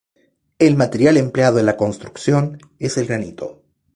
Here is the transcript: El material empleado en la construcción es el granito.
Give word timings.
El 0.57 0.77
material 0.77 1.15
empleado 1.17 1.59
en 1.59 1.67
la 1.67 1.77
construcción 1.77 2.57
es 2.79 2.97
el 2.97 3.05
granito. 3.05 3.61